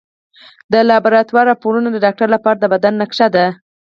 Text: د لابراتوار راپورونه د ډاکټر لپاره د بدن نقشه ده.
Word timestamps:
د 0.71 0.73
لابراتوار 0.89 1.45
راپورونه 1.51 1.87
د 1.91 1.97
ډاکټر 2.05 2.27
لپاره 2.35 2.57
د 2.59 2.65
بدن 2.73 2.93
نقشه 3.01 3.27
ده. 3.35 3.45